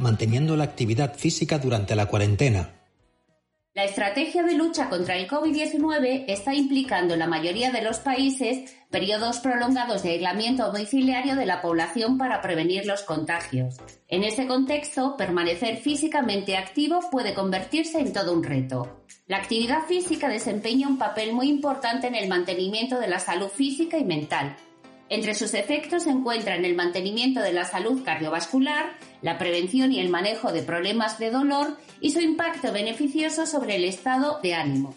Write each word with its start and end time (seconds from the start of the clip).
manteniendo 0.00 0.56
la 0.56 0.64
actividad 0.64 1.14
física 1.14 1.58
durante 1.58 1.94
la 1.94 2.06
cuarentena. 2.06 2.80
La 3.72 3.84
estrategia 3.84 4.42
de 4.42 4.54
lucha 4.54 4.88
contra 4.88 5.16
el 5.16 5.28
COVID-19 5.28 6.24
está 6.26 6.52
implicando 6.52 7.14
en 7.14 7.20
la 7.20 7.28
mayoría 7.28 7.70
de 7.70 7.82
los 7.82 8.00
países 8.00 8.74
periodos 8.90 9.38
prolongados 9.38 10.02
de 10.02 10.10
aislamiento 10.10 10.66
domiciliario 10.66 11.36
de 11.36 11.46
la 11.46 11.62
población 11.62 12.18
para 12.18 12.42
prevenir 12.42 12.84
los 12.84 13.02
contagios. 13.02 13.76
En 14.08 14.24
ese 14.24 14.48
contexto, 14.48 15.16
permanecer 15.16 15.76
físicamente 15.76 16.56
activo 16.56 16.98
puede 17.12 17.32
convertirse 17.32 18.00
en 18.00 18.12
todo 18.12 18.32
un 18.32 18.42
reto. 18.42 19.04
La 19.28 19.36
actividad 19.36 19.82
física 19.86 20.28
desempeña 20.28 20.88
un 20.88 20.98
papel 20.98 21.32
muy 21.32 21.48
importante 21.48 22.08
en 22.08 22.16
el 22.16 22.28
mantenimiento 22.28 22.98
de 22.98 23.06
la 23.06 23.20
salud 23.20 23.48
física 23.48 23.96
y 23.98 24.04
mental, 24.04 24.56
entre 25.10 25.34
sus 25.34 25.54
efectos 25.54 26.04
se 26.04 26.10
encuentran 26.10 26.64
el 26.64 26.76
mantenimiento 26.76 27.40
de 27.40 27.52
la 27.52 27.64
salud 27.64 28.04
cardiovascular, 28.04 28.92
la 29.22 29.38
prevención 29.38 29.90
y 29.92 29.98
el 29.98 30.08
manejo 30.08 30.52
de 30.52 30.62
problemas 30.62 31.18
de 31.18 31.32
dolor 31.32 31.76
y 32.00 32.12
su 32.12 32.20
impacto 32.20 32.72
beneficioso 32.72 33.44
sobre 33.44 33.74
el 33.74 33.84
estado 33.84 34.38
de 34.40 34.54
ánimo. 34.54 34.94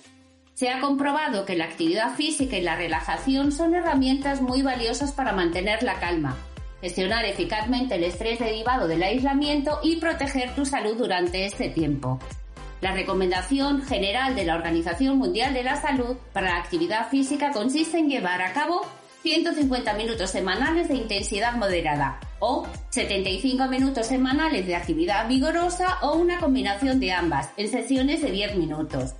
Se 0.53 0.69
ha 0.69 0.79
comprobado 0.79 1.45
que 1.45 1.55
la 1.55 1.65
actividad 1.65 2.13
física 2.13 2.55
y 2.55 2.61
la 2.61 2.75
relajación 2.75 3.51
son 3.51 3.73
herramientas 3.73 4.39
muy 4.39 4.61
valiosas 4.61 5.13
para 5.13 5.33
mantener 5.33 5.81
la 5.81 5.99
calma, 5.99 6.37
gestionar 6.79 7.25
eficazmente 7.25 7.95
el 7.95 8.03
estrés 8.03 8.37
derivado 8.37 8.87
del 8.87 9.01
aislamiento 9.01 9.79
y 9.81 9.95
proteger 9.95 10.53
tu 10.53 10.63
salud 10.63 10.95
durante 10.95 11.47
este 11.47 11.69
tiempo. 11.69 12.19
La 12.81 12.93
recomendación 12.93 13.81
general 13.81 14.35
de 14.35 14.45
la 14.45 14.55
Organización 14.55 15.17
Mundial 15.17 15.55
de 15.55 15.63
la 15.63 15.81
Salud 15.81 16.17
para 16.33 16.51
la 16.51 16.57
actividad 16.57 17.09
física 17.09 17.51
consiste 17.51 17.97
en 17.97 18.09
llevar 18.09 18.43
a 18.43 18.53
cabo 18.53 18.85
150 19.23 19.93
minutos 19.93 20.31
semanales 20.31 20.89
de 20.89 20.95
intensidad 20.95 21.53
moderada 21.55 22.19
o 22.39 22.67
75 22.89 23.67
minutos 23.67 24.07
semanales 24.07 24.67
de 24.67 24.75
actividad 24.75 25.29
vigorosa 25.29 25.97
o 26.01 26.17
una 26.17 26.41
combinación 26.41 26.99
de 26.99 27.13
ambas 27.13 27.49
en 27.55 27.69
sesiones 27.69 28.21
de 28.21 28.31
10 28.31 28.57
minutos. 28.57 29.13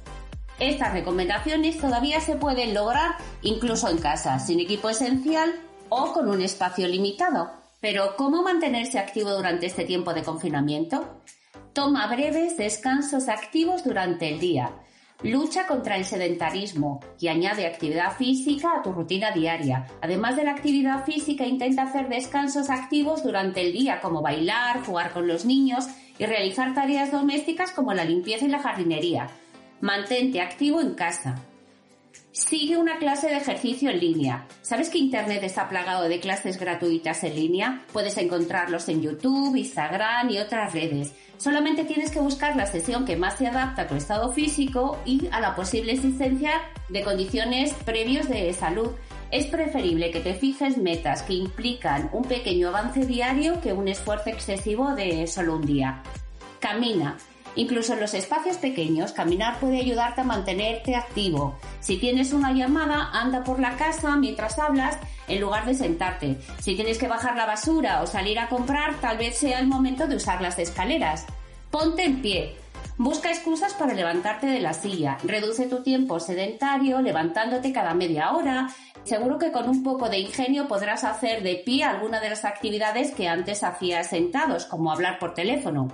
Estas 0.60 0.92
recomendaciones 0.92 1.78
todavía 1.78 2.20
se 2.20 2.36
pueden 2.36 2.74
lograr 2.74 3.16
incluso 3.44 3.88
en 3.88 3.98
casa, 3.98 4.40
sin 4.40 4.60
equipo 4.60 4.90
esencial 4.90 5.56
o 5.88 6.12
con 6.12 6.30
un 6.30 6.42
espacio 6.42 6.86
limitado. 6.86 7.52
Pero 7.80 8.18
¿cómo 8.18 8.44
mantenerse 8.44 9.00
activo 9.00 9.32
durante 9.32 9.68
este 9.68 9.86
tiempo 9.86 10.14
de 10.14 10.24
confinamiento? 10.24 11.22
Toma 11.72 12.08
breves 12.08 12.58
descansos 12.58 13.30
activos 13.30 13.86
durante 13.86 14.28
el 14.28 14.42
día 14.42 14.70
Lucha 15.22 15.68
contra 15.68 15.96
el 15.96 16.06
sedentarismo 16.06 17.00
y 17.20 17.28
añade 17.28 17.66
actividad 17.66 18.18
física 18.18 18.74
a 18.78 18.82
tu 18.82 18.92
rutina 18.92 19.32
diaria. 19.32 19.88
Además 20.02 20.36
de 20.36 20.44
la 20.44 20.52
actividad 20.52 21.06
física, 21.06 21.46
intenta 21.46 21.84
hacer 21.84 22.10
descansos 22.10 22.70
activos 22.70 23.24
durante 23.24 23.62
el 23.62 23.72
día, 23.72 24.02
como 24.02 24.22
bailar, 24.22 24.84
jugar 24.84 25.12
con 25.12 25.28
los 25.28 25.46
niños 25.46 25.88
y 26.18 26.26
realizar 26.26 26.74
tareas 26.74 27.12
domésticas 27.12 27.72
como 27.72 27.94
la 27.94 28.04
limpieza 28.04 28.46
y 28.46 28.50
la 28.50 28.60
jardinería. 28.60 29.30
Mantente 29.80 30.42
activo 30.42 30.82
en 30.82 30.94
casa. 30.96 31.42
Sigue 32.32 32.78
una 32.78 32.98
clase 32.98 33.28
de 33.28 33.38
ejercicio 33.38 33.90
en 33.92 34.00
línea. 34.00 34.48
¿Sabes 34.62 34.90
que 34.90 34.98
Internet 34.98 35.44
está 35.44 35.70
plagado 35.70 36.10
de 36.10 36.20
clases 36.20 36.60
gratuitas 36.60 37.24
en 37.24 37.36
línea? 37.36 37.86
Puedes 37.94 38.18
encontrarlos 38.18 38.90
en 38.90 39.02
YouTube, 39.02 39.56
Instagram 39.56 40.30
y 40.32 40.40
otras 40.40 40.74
redes. 40.74 41.14
Solamente 41.38 41.84
tienes 41.84 42.10
que 42.10 42.20
buscar 42.20 42.56
la 42.56 42.66
sesión 42.66 43.06
que 43.06 43.18
más 43.18 43.38
se 43.38 43.48
adapta 43.48 43.84
a 43.84 43.88
tu 43.88 43.96
estado 43.96 44.32
físico 44.32 44.98
y 45.06 45.28
a 45.32 45.40
la 45.40 45.56
posible 45.56 45.92
existencia 45.92 46.62
de 46.90 47.04
condiciones 47.04 47.74
previos 47.86 48.30
de 48.30 48.54
salud. 48.54 48.92
Es 49.30 49.48
preferible 49.48 50.10
que 50.12 50.20
te 50.20 50.36
fijes 50.36 50.78
metas 50.78 51.24
que 51.24 51.34
implican 51.34 52.10
un 52.14 52.24
pequeño 52.24 52.70
avance 52.70 53.06
diario 53.06 53.60
que 53.62 53.74
un 53.74 53.88
esfuerzo 53.88 54.30
excesivo 54.30 54.96
de 54.96 55.28
solo 55.28 55.58
un 55.58 55.66
día. 55.66 56.02
Camina. 56.60 57.18
Incluso 57.56 57.94
en 57.94 58.00
los 58.00 58.14
espacios 58.14 58.58
pequeños, 58.58 59.12
caminar 59.12 59.60
puede 59.60 59.80
ayudarte 59.80 60.22
a 60.22 60.26
mantenerte 60.26 60.96
activo. 60.96 61.56
Si 61.80 61.98
tienes 61.98 62.34
una 62.34 62.52
llamada, 62.52 63.10
anda 63.14 63.44
por 63.44 63.60
la 63.60 63.76
casa 63.76 64.16
mientras 64.16 64.58
hablas 64.58 64.98
en 65.28 65.42
lugar 65.42 65.66
de 65.66 65.76
sentarte. 65.76 66.38
Si 66.60 66.76
tienes 66.76 66.98
que 66.98 67.08
bajar 67.08 67.36
la 67.36 67.46
basura 67.46 68.02
o 68.02 68.08
salir 68.08 68.40
a 68.40 68.50
comprar, 68.50 68.96
tal 69.00 69.18
vez 69.18 69.38
sea 69.38 69.60
el 69.60 69.68
momento 69.68 70.08
de 70.08 70.16
usar 70.16 70.42
las 70.42 70.58
escaleras. 70.60 71.26
Ponte 71.70 72.04
en 72.04 72.22
pie. 72.22 72.56
Busca 72.98 73.32
excusas 73.32 73.74
para 73.74 73.94
levantarte 73.94 74.46
de 74.46 74.60
la 74.60 74.74
silla. 74.74 75.18
Reduce 75.24 75.68
tu 75.68 75.82
tiempo 75.82 76.20
sedentario 76.20 77.02
levantándote 77.02 77.74
cada 77.74 77.94
media 77.94 78.32
hora. 78.34 78.70
Seguro 79.04 79.40
que 79.40 79.52
con 79.52 79.68
un 79.68 79.84
poco 79.84 80.10
de 80.10 80.20
ingenio 80.20 80.68
podrás 80.68 81.04
hacer 81.04 81.44
de 81.44 81.56
pie 81.56 81.84
alguna 81.84 82.20
de 82.20 82.30
las 82.30 82.46
actividades 82.46 83.12
que 83.12 83.28
antes 83.28 83.64
hacías 83.64 84.08
sentados, 84.08 84.66
como 84.66 84.92
hablar 84.92 85.18
por 85.20 85.34
teléfono. 85.34 85.90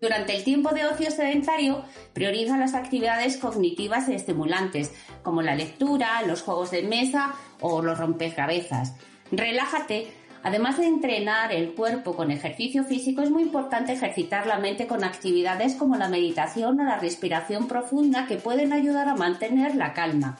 Durante 0.00 0.36
el 0.36 0.44
tiempo 0.44 0.70
de 0.70 0.86
ocio 0.86 1.10
sedentario, 1.10 1.82
prioriza 2.12 2.56
las 2.56 2.74
actividades 2.74 3.36
cognitivas 3.36 4.08
y 4.08 4.14
estimulantes, 4.14 4.92
como 5.24 5.42
la 5.42 5.56
lectura, 5.56 6.22
los 6.22 6.42
juegos 6.42 6.70
de 6.70 6.82
mesa 6.82 7.34
o 7.60 7.82
los 7.82 7.98
rompecabezas. 7.98 8.94
Relájate. 9.32 10.12
Además 10.44 10.78
de 10.78 10.86
entrenar 10.86 11.52
el 11.52 11.74
cuerpo 11.74 12.14
con 12.14 12.30
ejercicio 12.30 12.84
físico, 12.84 13.22
es 13.22 13.30
muy 13.30 13.42
importante 13.42 13.92
ejercitar 13.92 14.46
la 14.46 14.60
mente 14.60 14.86
con 14.86 15.02
actividades 15.02 15.74
como 15.74 15.96
la 15.96 16.08
meditación 16.08 16.78
o 16.78 16.84
la 16.84 17.00
respiración 17.00 17.66
profunda 17.66 18.26
que 18.26 18.36
pueden 18.36 18.72
ayudar 18.72 19.08
a 19.08 19.16
mantener 19.16 19.74
la 19.74 19.94
calma. 19.94 20.38